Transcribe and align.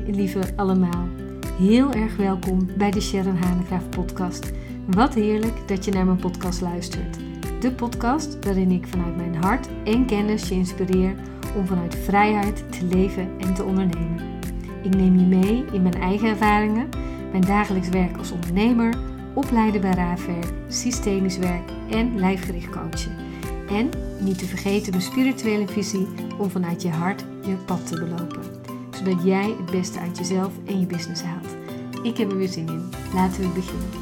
Lieve 0.00 0.40
allemaal. 0.56 1.08
Heel 1.58 1.92
erg 1.92 2.16
welkom 2.16 2.68
bij 2.76 2.90
de 2.90 3.00
Sharon 3.00 3.36
Hanegraaf 3.36 3.88
podcast. 3.88 4.52
Wat 4.86 5.14
heerlijk 5.14 5.68
dat 5.68 5.84
je 5.84 5.90
naar 5.90 6.04
mijn 6.04 6.18
podcast 6.18 6.60
luistert. 6.60 7.18
De 7.60 7.72
podcast 7.72 8.44
waarin 8.44 8.70
ik 8.70 8.86
vanuit 8.86 9.16
mijn 9.16 9.34
hart 9.34 9.68
en 9.84 10.06
kennis 10.06 10.48
je 10.48 10.54
inspireer 10.54 11.14
om 11.56 11.66
vanuit 11.66 11.96
vrijheid 11.96 12.72
te 12.72 12.86
leven 12.86 13.28
en 13.38 13.54
te 13.54 13.64
ondernemen. 13.64 14.20
Ik 14.82 14.96
neem 14.96 15.18
je 15.18 15.26
mee 15.26 15.64
in 15.72 15.82
mijn 15.82 16.00
eigen 16.00 16.28
ervaringen, 16.28 16.88
mijn 17.30 17.44
dagelijks 17.44 17.88
werk 17.88 18.16
als 18.16 18.32
ondernemer, 18.32 18.94
opleiden 19.34 19.80
bij 19.80 19.94
raafwerk, 19.94 20.52
systemisch 20.68 21.38
werk 21.38 21.70
en 21.90 22.18
lijfgericht 22.18 22.70
coachen. 22.70 23.16
En 23.68 23.90
niet 24.20 24.38
te 24.38 24.46
vergeten 24.46 24.90
mijn 24.90 25.02
spirituele 25.02 25.68
visie 25.68 26.08
om 26.38 26.50
vanuit 26.50 26.82
je 26.82 26.90
hart 26.90 27.24
je 27.46 27.54
pad 27.54 27.86
te 27.86 27.94
belopen 27.94 28.51
zodat 29.04 29.24
jij 29.24 29.54
het 29.56 29.70
beste 29.70 29.98
uit 29.98 30.18
jezelf 30.18 30.52
en 30.66 30.80
je 30.80 30.86
business 30.86 31.22
haalt. 31.22 31.56
Ik 32.02 32.16
heb 32.16 32.30
er 32.30 32.36
weer 32.36 32.48
zin 32.48 32.68
in. 32.68 32.90
Laten 33.14 33.40
we 33.40 33.48
beginnen. 33.48 34.00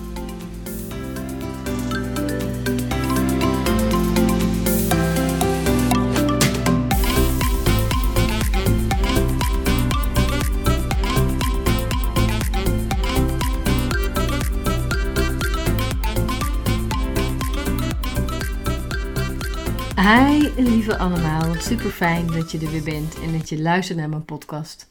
Hi 19.96 20.62
lieve 20.62 20.96
allemaal, 20.96 21.54
super 21.54 21.90
fijn 21.90 22.26
dat 22.26 22.52
je 22.52 22.58
er 22.58 22.70
weer 22.70 22.82
bent 22.82 23.20
en 23.20 23.38
dat 23.38 23.48
je 23.48 23.62
luistert 23.62 23.98
naar 23.98 24.08
mijn 24.08 24.24
podcast. 24.24 24.89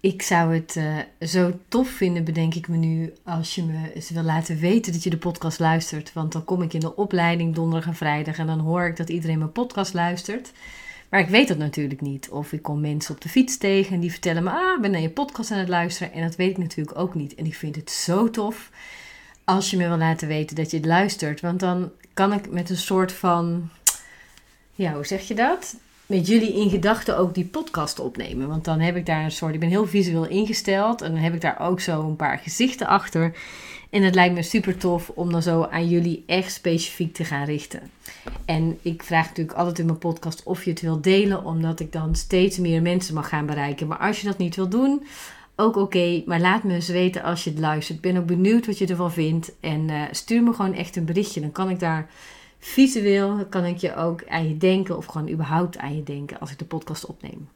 Ik 0.00 0.22
zou 0.22 0.54
het 0.54 0.76
uh, 0.76 0.98
zo 1.28 1.58
tof 1.68 1.88
vinden, 1.88 2.24
bedenk 2.24 2.54
ik 2.54 2.68
me 2.68 2.76
nu, 2.76 3.12
als 3.24 3.54
je 3.54 3.62
me 3.62 3.92
eens 3.94 4.10
wil 4.10 4.22
laten 4.22 4.58
weten 4.58 4.92
dat 4.92 5.02
je 5.02 5.10
de 5.10 5.16
podcast 5.16 5.58
luistert. 5.58 6.12
Want 6.12 6.32
dan 6.32 6.44
kom 6.44 6.62
ik 6.62 6.72
in 6.72 6.80
de 6.80 6.96
opleiding 6.96 7.54
donderdag 7.54 7.88
en 7.88 7.94
vrijdag 7.94 8.38
en 8.38 8.46
dan 8.46 8.58
hoor 8.58 8.86
ik 8.86 8.96
dat 8.96 9.08
iedereen 9.08 9.38
mijn 9.38 9.52
podcast 9.52 9.94
luistert. 9.94 10.52
Maar 11.08 11.20
ik 11.20 11.28
weet 11.28 11.48
dat 11.48 11.58
natuurlijk 11.58 12.00
niet. 12.00 12.28
Of 12.28 12.52
ik 12.52 12.62
kom 12.62 12.80
mensen 12.80 13.14
op 13.14 13.20
de 13.20 13.28
fiets 13.28 13.58
tegen 13.58 13.94
en 13.94 14.00
die 14.00 14.10
vertellen 14.10 14.42
me, 14.42 14.50
ah, 14.50 14.74
ik 14.74 14.80
ben 14.80 14.90
naar 14.90 15.00
je 15.00 15.10
podcast 15.10 15.50
aan 15.50 15.58
het 15.58 15.68
luisteren. 15.68 16.12
En 16.12 16.22
dat 16.22 16.36
weet 16.36 16.50
ik 16.50 16.58
natuurlijk 16.58 16.98
ook 16.98 17.14
niet. 17.14 17.34
En 17.34 17.46
ik 17.46 17.54
vind 17.54 17.76
het 17.76 17.90
zo 17.90 18.30
tof 18.30 18.70
als 19.44 19.70
je 19.70 19.76
me 19.76 19.88
wil 19.88 19.96
laten 19.96 20.28
weten 20.28 20.56
dat 20.56 20.70
je 20.70 20.76
het 20.76 20.86
luistert. 20.86 21.40
Want 21.40 21.60
dan 21.60 21.90
kan 22.14 22.32
ik 22.32 22.50
met 22.50 22.70
een 22.70 22.76
soort 22.76 23.12
van, 23.12 23.70
ja, 24.74 24.94
hoe 24.94 25.06
zeg 25.06 25.28
je 25.28 25.34
dat? 25.34 25.76
Met 26.08 26.26
jullie 26.26 26.54
in 26.54 26.70
gedachten 26.70 27.18
ook 27.18 27.34
die 27.34 27.44
podcast 27.44 27.98
opnemen. 27.98 28.48
Want 28.48 28.64
dan 28.64 28.80
heb 28.80 28.96
ik 28.96 29.06
daar 29.06 29.24
een 29.24 29.30
soort, 29.30 29.54
ik 29.54 29.60
ben 29.60 29.68
heel 29.68 29.86
visueel 29.86 30.26
ingesteld 30.26 31.02
en 31.02 31.12
dan 31.12 31.20
heb 31.20 31.34
ik 31.34 31.40
daar 31.40 31.60
ook 31.60 31.80
zo 31.80 32.02
een 32.08 32.16
paar 32.16 32.38
gezichten 32.38 32.86
achter. 32.86 33.36
En 33.90 34.02
het 34.02 34.14
lijkt 34.14 34.34
me 34.34 34.42
super 34.42 34.76
tof 34.76 35.10
om 35.14 35.32
dan 35.32 35.42
zo 35.42 35.62
aan 35.62 35.88
jullie 35.88 36.24
echt 36.26 36.52
specifiek 36.52 37.14
te 37.14 37.24
gaan 37.24 37.44
richten. 37.44 37.90
En 38.44 38.78
ik 38.82 39.02
vraag 39.02 39.28
natuurlijk 39.28 39.58
altijd 39.58 39.78
in 39.78 39.86
mijn 39.86 39.98
podcast 39.98 40.42
of 40.42 40.64
je 40.64 40.70
het 40.70 40.80
wilt 40.80 41.04
delen, 41.04 41.44
omdat 41.44 41.80
ik 41.80 41.92
dan 41.92 42.14
steeds 42.14 42.58
meer 42.58 42.82
mensen 42.82 43.14
mag 43.14 43.28
gaan 43.28 43.46
bereiken. 43.46 43.86
Maar 43.86 43.98
als 43.98 44.20
je 44.20 44.26
dat 44.26 44.38
niet 44.38 44.56
wilt 44.56 44.70
doen, 44.70 45.06
ook 45.56 45.76
oké. 45.76 46.22
maar 46.26 46.40
laat 46.40 46.62
me 46.62 46.74
eens 46.74 46.88
weten 46.88 47.22
als 47.22 47.44
je 47.44 47.50
het 47.50 47.58
luistert. 47.58 47.96
Ik 47.96 48.12
ben 48.12 48.16
ook 48.16 48.26
benieuwd 48.26 48.66
wat 48.66 48.78
je 48.78 48.86
ervan 48.86 49.12
vindt. 49.12 49.52
En 49.60 49.88
uh, 49.88 50.02
stuur 50.10 50.42
me 50.42 50.52
gewoon 50.52 50.74
echt 50.74 50.96
een 50.96 51.04
berichtje. 51.04 51.40
Dan 51.40 51.52
kan 51.52 51.70
ik 51.70 51.80
daar 51.80 52.08
Visueel 52.58 53.46
kan 53.46 53.64
ik 53.64 53.76
je 53.76 53.96
ook 53.96 54.28
aan 54.28 54.48
je 54.48 54.56
denken 54.56 54.96
of 54.96 55.06
gewoon 55.06 55.30
überhaupt 55.30 55.78
aan 55.78 55.96
je 55.96 56.02
denken 56.02 56.40
als 56.40 56.50
ik 56.50 56.58
de 56.58 56.64
podcast 56.64 57.06
opneem. 57.06 57.48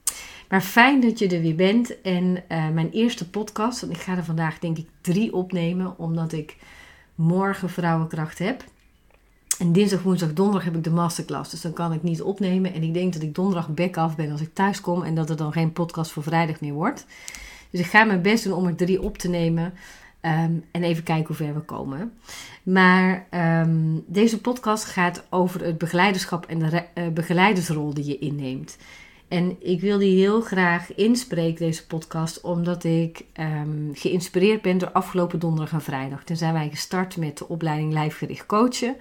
Maar 0.48 0.60
fijn 0.60 1.00
dat 1.00 1.18
je 1.18 1.28
er 1.28 1.40
weer 1.40 1.54
bent. 1.54 2.00
En 2.00 2.24
uh, 2.24 2.68
mijn 2.68 2.90
eerste 2.90 3.28
podcast, 3.28 3.80
want 3.80 3.92
ik 3.92 4.00
ga 4.00 4.16
er 4.16 4.24
vandaag 4.24 4.58
denk 4.58 4.78
ik 4.78 4.86
drie 5.00 5.34
opnemen, 5.34 5.98
omdat 5.98 6.32
ik 6.32 6.56
morgen 7.14 7.70
vrouwenkracht 7.70 8.38
heb. 8.38 8.64
En 9.58 9.72
dinsdag, 9.72 10.02
woensdag, 10.02 10.32
donderdag 10.32 10.64
heb 10.64 10.76
ik 10.76 10.84
de 10.84 10.90
masterclass. 10.90 11.50
Dus 11.50 11.60
dan 11.60 11.72
kan 11.72 11.92
ik 11.92 12.02
niet 12.02 12.22
opnemen. 12.22 12.74
En 12.74 12.82
ik 12.82 12.94
denk 12.94 13.12
dat 13.12 13.22
ik 13.22 13.34
donderdag 13.34 13.68
back 13.68 13.96
af 13.96 14.16
ben 14.16 14.30
als 14.30 14.40
ik 14.40 14.54
thuis 14.54 14.80
kom. 14.80 15.02
En 15.02 15.14
dat 15.14 15.30
er 15.30 15.36
dan 15.36 15.52
geen 15.52 15.72
podcast 15.72 16.10
voor 16.10 16.22
vrijdag 16.22 16.60
meer 16.60 16.72
wordt. 16.72 17.06
Dus 17.70 17.80
ik 17.80 17.86
ga 17.86 18.04
mijn 18.04 18.22
best 18.22 18.44
doen 18.44 18.52
om 18.52 18.66
er 18.66 18.76
drie 18.76 19.02
op 19.02 19.18
te 19.18 19.28
nemen. 19.28 19.74
Ehm, 20.22 20.52
en 20.70 20.82
even 20.82 21.02
kijken 21.02 21.26
hoe 21.26 21.36
ver 21.36 21.54
we 21.54 21.60
komen. 21.60 22.12
Maar 22.62 23.26
ehm, 23.30 23.98
deze 24.06 24.40
podcast 24.40 24.84
gaat 24.84 25.26
over 25.30 25.64
het 25.64 25.78
begeleiderschap 25.78 26.46
en 26.46 26.58
de 26.58 26.84
uh, 26.94 27.08
begeleidersrol 27.08 27.94
die 27.94 28.04
je 28.04 28.18
inneemt. 28.18 28.76
En 29.28 29.56
ik 29.60 29.80
wil 29.80 29.98
die 29.98 30.18
heel 30.18 30.40
graag 30.40 30.94
inspreken, 30.94 31.64
deze 31.64 31.86
podcast, 31.86 32.40
omdat 32.40 32.84
ik 32.84 33.24
um, 33.40 33.90
geïnspireerd 33.94 34.62
ben 34.62 34.78
door 34.78 34.92
afgelopen 34.92 35.38
donderdag 35.38 35.72
en 35.72 35.82
vrijdag. 35.82 36.24
Toen 36.24 36.36
zijn 36.36 36.52
wij 36.52 36.68
gestart 36.70 37.16
met 37.16 37.38
de 37.38 37.48
opleiding 37.48 37.92
Lijfgericht 37.92 38.46
Coachen. 38.46 38.96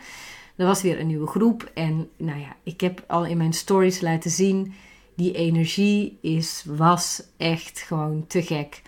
Er 0.56 0.66
was 0.66 0.82
weer 0.82 1.00
een 1.00 1.08
nieuwe 1.08 1.28
groep 1.28 1.72
en 1.74 2.10
nou 2.18 2.40
ja, 2.40 2.56
ik 2.64 2.82
heb 2.82 3.04
al 3.08 3.26
in 3.26 3.38
mijn 3.38 3.54
stories 3.54 4.02
laten 4.02 4.32
zien, 4.32 4.74
die 5.16 5.34
energie 5.34 6.18
is, 6.22 6.64
was 6.68 7.24
echt 7.38 7.82
gewoon 7.82 8.28
te 8.28 8.42
gek. 8.42 8.82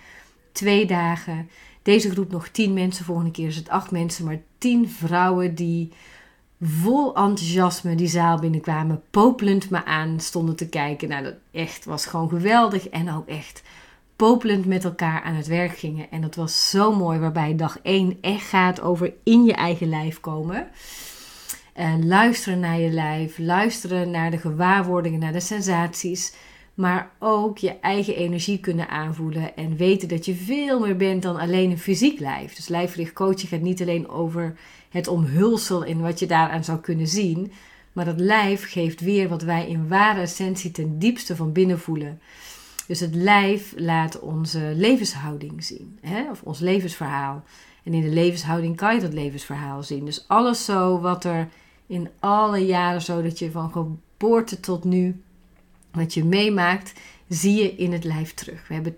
Twee 0.51 0.85
dagen 0.85 1.49
deze 1.83 2.09
groep 2.09 2.31
nog 2.31 2.47
tien 2.47 2.73
mensen, 2.73 3.05
volgende 3.05 3.31
keer 3.31 3.47
is 3.47 3.55
het 3.55 3.69
acht 3.69 3.91
mensen, 3.91 4.25
maar 4.25 4.41
tien 4.57 4.89
vrouwen 4.89 5.55
die 5.55 5.91
vol 6.61 7.15
enthousiasme 7.15 7.95
die 7.95 8.07
zaal 8.07 8.39
binnenkwamen, 8.39 9.01
popelend 9.11 9.69
me 9.69 9.85
aan 9.85 10.19
stonden 10.19 10.55
te 10.55 10.69
kijken. 10.69 11.09
Nou, 11.09 11.23
dat 11.23 11.35
echt 11.51 11.85
was 11.85 12.05
gewoon 12.05 12.29
geweldig 12.29 12.89
en 12.89 13.11
ook 13.11 13.27
echt 13.27 13.63
popelend 14.15 14.65
met 14.65 14.83
elkaar 14.83 15.21
aan 15.21 15.35
het 15.35 15.47
werk 15.47 15.77
gingen. 15.77 16.11
En 16.11 16.21
dat 16.21 16.35
was 16.35 16.69
zo 16.69 16.95
mooi, 16.95 17.19
waarbij 17.19 17.55
dag 17.55 17.79
één 17.81 18.17
echt 18.21 18.47
gaat 18.47 18.81
over 18.81 19.13
in 19.23 19.43
je 19.43 19.53
eigen 19.53 19.89
lijf 19.89 20.19
komen. 20.19 20.67
Uh, 21.79 21.93
luisteren 21.99 22.59
naar 22.59 22.79
je 22.79 22.89
lijf, 22.89 23.37
luisteren 23.37 24.11
naar 24.11 24.31
de 24.31 24.37
gewaarwordingen, 24.37 25.19
naar 25.19 25.31
de 25.31 25.39
sensaties 25.39 26.33
maar 26.73 27.11
ook 27.19 27.57
je 27.57 27.79
eigen 27.79 28.15
energie 28.15 28.59
kunnen 28.59 28.89
aanvoelen 28.89 29.55
en 29.55 29.75
weten 29.75 30.07
dat 30.07 30.25
je 30.25 30.35
veel 30.35 30.79
meer 30.79 30.95
bent 30.95 31.21
dan 31.21 31.37
alleen 31.37 31.71
een 31.71 31.79
fysiek 31.79 32.19
lijf. 32.19 32.55
Dus 32.55 32.67
lijfgericht 32.67 33.13
coaching 33.13 33.49
gaat 33.49 33.61
niet 33.61 33.81
alleen 33.81 34.09
over 34.09 34.55
het 34.89 35.07
omhulsel 35.07 35.83
in 35.83 36.01
wat 36.01 36.19
je 36.19 36.25
daaraan 36.25 36.63
zou 36.63 36.79
kunnen 36.79 37.07
zien, 37.07 37.51
maar 37.93 38.05
dat 38.05 38.19
lijf 38.19 38.71
geeft 38.71 39.01
weer 39.01 39.29
wat 39.29 39.41
wij 39.41 39.67
in 39.67 39.87
ware 39.87 40.21
essentie 40.21 40.71
ten 40.71 40.99
diepste 40.99 41.35
van 41.35 41.51
binnen 41.51 41.79
voelen. 41.79 42.19
Dus 42.87 42.99
het 42.99 43.15
lijf 43.15 43.73
laat 43.75 44.19
onze 44.19 44.73
levenshouding 44.75 45.63
zien, 45.63 45.97
hè? 46.01 46.29
of 46.29 46.41
ons 46.41 46.59
levensverhaal. 46.59 47.43
En 47.83 47.93
in 47.93 48.01
de 48.01 48.09
levenshouding 48.13 48.75
kan 48.75 48.95
je 48.95 49.01
dat 49.01 49.13
levensverhaal 49.13 49.83
zien. 49.83 50.05
Dus 50.05 50.27
alles 50.27 50.65
zo 50.65 50.99
wat 50.99 51.23
er 51.23 51.49
in 51.87 52.09
alle 52.19 52.65
jaren, 52.65 53.01
zo 53.01 53.21
dat 53.21 53.39
je 53.39 53.51
van 53.51 53.71
geboorte 53.71 54.59
tot 54.59 54.83
nu 54.83 55.21
wat 55.93 56.13
je 56.13 56.23
meemaakt, 56.23 56.93
zie 57.27 57.63
je 57.63 57.75
in 57.75 57.93
het 57.93 58.03
lijf 58.03 58.33
terug. 58.33 58.67
We 58.67 58.73
hebben 58.73 58.95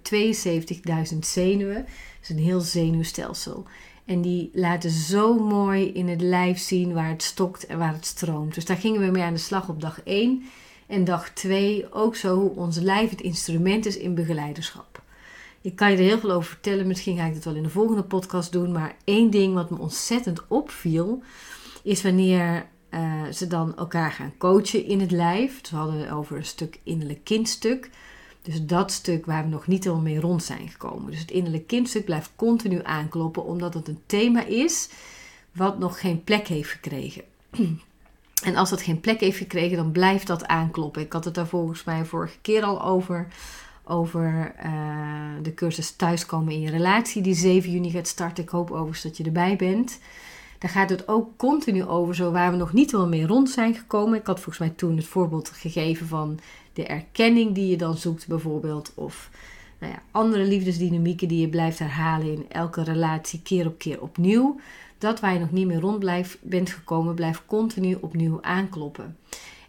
72.000 1.14 1.20
zenuwen, 1.20 1.76
dat 1.76 2.22
is 2.22 2.30
een 2.30 2.38
heel 2.38 2.60
zenuwstelsel. 2.60 3.66
En 4.06 4.22
die 4.22 4.50
laten 4.54 4.90
zo 4.90 5.34
mooi 5.34 5.92
in 5.92 6.08
het 6.08 6.22
lijf 6.22 6.60
zien 6.60 6.94
waar 6.94 7.10
het 7.10 7.24
stokt 7.24 7.66
en 7.66 7.78
waar 7.78 7.94
het 7.94 8.06
stroomt. 8.06 8.54
Dus 8.54 8.66
daar 8.66 8.78
gingen 8.78 9.02
we 9.02 9.12
mee 9.12 9.24
aan 9.24 9.34
de 9.34 9.40
slag 9.40 9.70
op 9.70 9.82
dag 9.82 10.02
1. 10.04 10.44
En 10.88 11.04
dag 11.04 11.30
2 11.30 11.94
ook 11.94 12.16
zo 12.16 12.40
hoe 12.40 12.50
ons 12.50 12.78
lijf 12.78 13.10
het 13.10 13.22
instrument 13.22 13.86
is 13.86 13.98
in 13.98 14.16
begeleiderschap. 14.16 15.02
Ik 15.62 15.76
kan 15.76 15.92
je 15.92 15.98
er 15.98 16.04
heel 16.04 16.20
veel 16.20 16.32
over 16.32 16.50
vertellen. 16.50 16.88
Misschien 16.88 17.18
ga 17.18 17.26
ik 17.26 17.34
dat 17.34 17.44
wel 17.44 17.56
in 17.56 17.64
de 17.64 17.70
volgende 17.70 18.04
podcast 18.04 18.52
doen. 18.52 18.72
Maar 18.72 18.96
één 19.04 19.30
ding 19.30 19.54
wat 19.54 19.70
me 19.70 19.80
ontzettend 19.80 20.48
opviel, 20.48 21.24
is 21.84 22.02
wanneer 22.04 22.66
uh, 22.96 23.24
ze 23.32 23.48
dan 23.48 23.78
elkaar 23.78 24.12
gaan 24.12 24.34
coachen 24.38 24.86
in 24.86 25.00
het 25.00 25.12
lijf. 25.12 25.62
Dus 25.62 25.72
we 25.72 25.78
hadden 25.78 26.12
over 26.12 26.38
een 26.38 26.46
stuk 26.46 26.80
innerlijk 26.84 27.24
kindstuk. 27.24 27.90
Dus 28.42 28.66
dat 28.66 28.92
stuk 28.92 29.26
waar 29.26 29.44
we 29.44 29.50
nog 29.50 29.68
niet 29.68 29.84
helemaal 29.84 30.04
mee 30.04 30.20
rond 30.20 30.44
zijn 30.44 30.70
gekomen. 30.70 31.12
Dus 31.12 31.20
het 31.20 31.32
innerlijk 31.32 31.68
kindstuk 31.68 32.06
blijft 32.06 32.32
continu 32.36 32.80
aankloppen, 32.84 33.44
omdat 33.44 33.74
het 33.74 33.88
een 33.88 34.02
thema 34.06 34.46
is 34.46 34.90
wat 35.52 35.80
nog 35.80 36.00
geen 36.00 36.24
plek 36.24 36.48
heeft 36.48 36.70
gekregen. 36.70 37.24
En 38.44 38.56
als 38.56 38.70
dat 38.70 38.82
geen 38.82 39.00
plek 39.00 39.20
heeft 39.20 39.38
gekregen, 39.38 39.78
dan 39.78 39.92
blijft 39.92 40.28
dat 40.28 40.48
aankloppen. 40.48 41.02
Ik 41.02 41.14
had 41.14 41.26
het 41.26 41.34
daar 41.34 41.48
volgens 41.48 41.84
mij 41.84 42.06
vorige 42.06 42.38
keer 42.42 42.64
al 42.64 42.84
over. 42.84 43.28
Over 43.84 44.56
uh, 44.66 44.72
de 45.42 45.54
cursus 45.54 45.92
Thuiskomen 45.92 46.54
in 46.54 46.62
je 46.62 46.70
relatie, 46.70 47.22
die 47.22 47.34
7 47.34 47.72
juni 47.72 47.90
gaat 47.90 48.08
starten. 48.08 48.44
Ik 48.44 48.50
hoop 48.50 48.72
overigens 48.72 49.02
dat 49.02 49.18
je 49.18 49.24
erbij 49.24 49.56
bent. 49.56 50.00
Daar 50.66 50.74
gaat 50.74 50.90
het 50.90 51.08
ook 51.08 51.38
continu 51.38 51.84
over, 51.84 52.16
zo 52.16 52.32
waar 52.32 52.52
we 52.52 52.58
nog 52.58 52.74
niet 52.74 52.92
wel 52.92 53.08
mee 53.08 53.28
rond 53.28 53.50
zijn 53.50 53.76
gekomen. 53.76 54.20
Ik 54.20 54.26
had 54.26 54.36
volgens 54.36 54.58
mij 54.58 54.70
toen 54.70 54.98
het 54.98 55.06
voorbeeld 55.06 55.50
gegeven 55.50 56.08
van 56.08 56.40
de 56.74 56.86
erkenning 56.86 57.56
die 57.56 57.68
je 57.68 57.78
dan 57.78 57.98
zoekt, 57.98 58.28
bijvoorbeeld. 58.28 58.92
Of 58.96 59.30
nou 59.80 59.94
ja, 59.94 60.02
andere 60.12 60.44
liefdesdynamieken 60.44 61.28
die 61.28 61.42
je 61.42 61.50
blijft 61.50 61.80
herhalen 61.80 62.32
in 62.32 62.46
elke 62.50 62.84
relatie, 62.84 63.42
keer 63.42 63.68
op 63.68 63.78
keer 63.78 64.02
opnieuw. 64.02 64.60
Dat 64.98 65.20
waar 65.20 65.34
je 65.34 65.40
nog 65.40 65.52
niet 65.52 65.68
meer 65.68 65.80
rond 65.80 66.00
blijft, 66.00 66.38
bent 66.42 66.70
gekomen, 66.70 67.16
blijft 67.16 67.42
continu 67.46 67.98
opnieuw 68.02 68.42
aankloppen. 68.42 69.18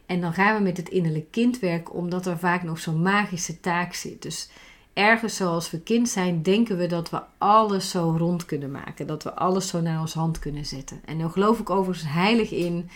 En 0.06 0.20
dan 0.20 0.32
gaan 0.32 0.56
we 0.56 0.62
met 0.62 0.76
het 0.76 0.88
innerlijk 0.88 1.30
kind 1.30 1.58
werken, 1.58 1.94
omdat 1.94 2.26
er 2.26 2.38
vaak 2.38 2.62
nog 2.62 2.78
zo'n 2.78 3.02
magische 3.02 3.60
taak 3.60 3.94
zit. 3.94 4.22
Dus 4.22 4.48
ergens 4.96 5.36
zoals 5.36 5.70
we 5.70 5.80
kind 5.80 6.08
zijn, 6.08 6.42
denken 6.42 6.76
we 6.76 6.86
dat 6.86 7.10
we 7.10 7.22
alles 7.38 7.90
zo 7.90 8.14
rond 8.18 8.44
kunnen 8.44 8.70
maken. 8.70 9.06
Dat 9.06 9.22
we 9.22 9.34
alles 9.34 9.68
zo 9.68 9.80
naar 9.80 10.00
ons 10.00 10.14
hand 10.14 10.38
kunnen 10.38 10.66
zetten. 10.66 11.00
En 11.04 11.18
dan 11.18 11.30
geloof 11.30 11.58
ik 11.58 11.70
overigens 11.70 12.12
heilig 12.12 12.50
in 12.50 12.90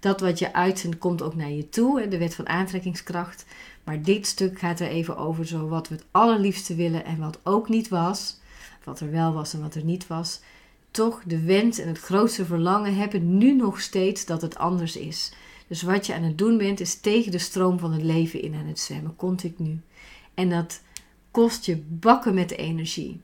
dat 0.00 0.20
wat 0.20 0.38
je 0.38 0.52
uitzendt 0.52 0.98
komt 0.98 1.22
ook 1.22 1.34
naar 1.34 1.50
je 1.50 1.68
toe. 1.68 2.08
De 2.08 2.18
wet 2.18 2.34
van 2.34 2.48
aantrekkingskracht. 2.48 3.44
Maar 3.84 4.02
dit 4.02 4.26
stuk 4.26 4.58
gaat 4.58 4.80
er 4.80 4.88
even 4.88 5.16
over 5.16 5.46
zo 5.46 5.68
wat 5.68 5.88
we 5.88 5.94
het 5.94 6.04
allerliefste 6.10 6.74
willen 6.74 7.04
en 7.04 7.18
wat 7.18 7.38
ook 7.42 7.68
niet 7.68 7.88
was. 7.88 8.40
Wat 8.84 9.00
er 9.00 9.10
wel 9.10 9.32
was 9.32 9.54
en 9.54 9.60
wat 9.60 9.74
er 9.74 9.84
niet 9.84 10.06
was. 10.06 10.40
Toch 10.90 11.22
de 11.26 11.42
wens 11.42 11.78
en 11.78 11.88
het 11.88 11.98
grootste 11.98 12.44
verlangen 12.44 12.96
hebben 12.96 13.38
nu 13.38 13.54
nog 13.54 13.80
steeds 13.80 14.24
dat 14.24 14.42
het 14.42 14.58
anders 14.58 14.96
is. 14.96 15.32
Dus 15.66 15.82
wat 15.82 16.06
je 16.06 16.14
aan 16.14 16.22
het 16.22 16.38
doen 16.38 16.58
bent, 16.58 16.80
is 16.80 17.00
tegen 17.00 17.32
de 17.32 17.38
stroom 17.38 17.78
van 17.78 17.92
het 17.92 18.02
leven 18.02 18.42
in 18.42 18.54
aan 18.54 18.66
het 18.66 18.78
zwemmen, 18.78 19.16
continu. 19.16 19.80
En 20.34 20.50
dat 20.50 20.80
kost 21.32 21.64
je 21.64 21.76
bakken 21.88 22.34
met 22.34 22.50
energie. 22.50 23.20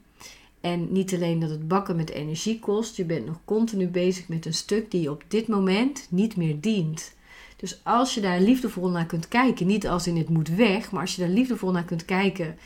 En 0.61 0.93
niet 0.93 1.15
alleen 1.15 1.39
dat 1.39 1.51
het 1.51 1.69
bakken 1.69 1.97
met 1.97 2.11
energie 2.11 2.59
kost, 2.59 2.97
je 2.97 3.05
bent 3.05 3.27
nog 3.27 3.41
continu 3.45 3.87
bezig 3.87 4.29
met 4.29 4.47
een 4.47 4.55
stuk 4.55 4.91
die 4.91 5.01
je 5.01 5.11
op 5.11 5.25
dit 5.29 5.49
moment 5.49 6.07
niet 6.11 6.37
meer 6.37 6.61
dient. 6.61 7.17
Dus 7.57 7.81
als 7.85 8.15
je 8.15 8.21
daar 8.21 8.41
liefdevol 8.41 8.89
naar 8.89 9.07
kunt 9.07 9.29
kijken, 9.29 9.67
niet 9.67 9.89
als 9.89 10.07
in 10.07 10.17
het 10.17 10.29
moet 10.29 10.49
weg, 10.49 10.91
maar 10.91 11.01
als 11.01 11.17
je 11.17 11.23
daar 11.23 11.31
liefdevol 11.31 11.71
naar 11.71 11.85
kunt 11.85 12.05
kijken 12.05 12.57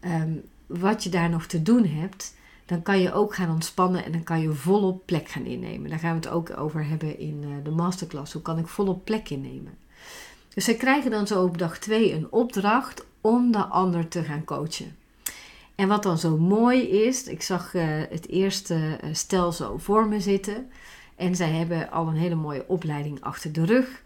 ehm, 0.00 0.32
wat 0.66 1.02
je 1.02 1.10
daar 1.10 1.30
nog 1.30 1.46
te 1.46 1.62
doen 1.62 1.84
hebt, 1.86 2.34
dan 2.66 2.82
kan 2.82 3.00
je 3.00 3.12
ook 3.12 3.34
gaan 3.34 3.50
ontspannen 3.50 4.04
en 4.04 4.12
dan 4.12 4.22
kan 4.22 4.40
je 4.40 4.52
volop 4.52 5.06
plek 5.06 5.28
gaan 5.28 5.44
innemen. 5.44 5.90
Daar 5.90 5.98
gaan 5.98 6.20
we 6.20 6.26
het 6.26 6.34
ook 6.34 6.58
over 6.58 6.86
hebben 6.86 7.18
in 7.18 7.40
eh, 7.42 7.64
de 7.64 7.70
masterclass. 7.70 8.32
Hoe 8.32 8.42
kan 8.42 8.58
ik 8.58 8.66
volop 8.66 9.04
plek 9.04 9.30
innemen? 9.30 9.74
Dus 10.54 10.64
zij 10.64 10.74
krijgen 10.74 11.10
dan 11.10 11.26
zo 11.26 11.44
op 11.44 11.58
dag 11.58 11.78
2 11.78 12.12
een 12.12 12.32
opdracht 12.32 13.06
om 13.26 13.52
de 13.52 13.64
ander 13.64 14.08
te 14.08 14.22
gaan 14.22 14.44
coachen. 14.44 14.96
En 15.74 15.88
wat 15.88 16.02
dan 16.02 16.18
zo 16.18 16.38
mooi 16.38 16.88
is, 16.88 17.22
ik 17.22 17.42
zag 17.42 17.74
uh, 17.74 17.82
het 18.08 18.28
eerste 18.28 18.74
uh, 18.74 19.10
stel 19.12 19.52
zo 19.52 19.78
voor 19.78 20.08
me 20.08 20.20
zitten. 20.20 20.70
En 21.16 21.36
zij 21.36 21.50
hebben 21.50 21.90
al 21.90 22.08
een 22.08 22.16
hele 22.16 22.34
mooie 22.34 22.68
opleiding 22.68 23.20
achter 23.20 23.52
de 23.52 23.64
rug. 23.64 24.02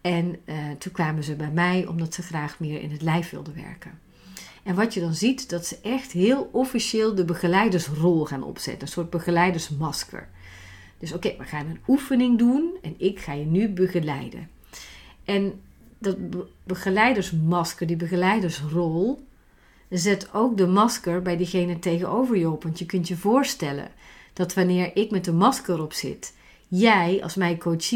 En 0.00 0.36
uh, 0.44 0.54
toen 0.78 0.92
kwamen 0.92 1.24
ze 1.24 1.34
bij 1.34 1.50
mij 1.50 1.86
omdat 1.86 2.14
ze 2.14 2.22
graag 2.22 2.60
meer 2.60 2.80
in 2.80 2.90
het 2.90 3.02
lijf 3.02 3.30
wilden 3.30 3.54
werken. 3.54 3.98
En 4.62 4.74
wat 4.74 4.94
je 4.94 5.00
dan 5.00 5.14
ziet, 5.14 5.50
dat 5.50 5.66
ze 5.66 5.78
echt 5.82 6.12
heel 6.12 6.48
officieel 6.52 7.14
de 7.14 7.24
begeleidersrol 7.24 8.24
gaan 8.24 8.42
opzetten. 8.42 8.82
Een 8.82 8.92
soort 8.92 9.10
begeleidersmasker. 9.10 10.28
Dus 10.98 11.12
oké, 11.12 11.34
we 11.38 11.44
gaan 11.44 11.66
een 11.66 11.80
oefening 11.88 12.38
doen 12.38 12.76
en 12.82 12.94
ik 12.98 13.18
ga 13.18 13.32
je 13.32 13.44
nu 13.44 13.68
begeleiden. 13.68 14.48
En 15.24 15.60
dat 16.02 16.16
begeleidersmasker, 16.64 17.86
die 17.86 17.96
begeleidersrol, 17.96 19.26
zet 19.88 20.28
ook 20.32 20.56
de 20.56 20.66
masker 20.66 21.22
bij 21.22 21.36
diegene 21.36 21.78
tegenover 21.78 22.36
je 22.36 22.50
op. 22.50 22.62
Want 22.62 22.78
je 22.78 22.86
kunt 22.86 23.08
je 23.08 23.16
voorstellen 23.16 23.88
dat 24.32 24.54
wanneer 24.54 24.96
ik 24.96 25.10
met 25.10 25.24
de 25.24 25.32
masker 25.32 25.82
op 25.82 25.92
zit, 25.92 26.34
jij 26.68 27.20
als 27.22 27.34
mijn 27.34 27.58
coachie 27.58 27.82